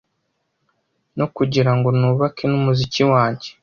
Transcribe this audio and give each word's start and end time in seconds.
no 1.17 1.25
kugira 1.35 1.71
ngo 1.77 1.87
nubake 1.99 2.43
n’umuziki 2.47 3.03
wanjye 3.11 3.49